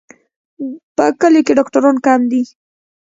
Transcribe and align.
په 0.95 1.05
کلیو 1.19 1.45
کې 1.45 1.53
ډاکټران 1.57 1.95
کم 2.05 2.21
دي. 2.31 2.41